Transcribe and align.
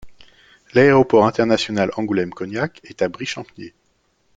L'aéroport 0.73 1.27
international 1.27 1.91
Angoulême-Cognac 1.95 2.79
est 2.85 3.03
à 3.03 3.07
Brie-Champniers. 3.07 3.75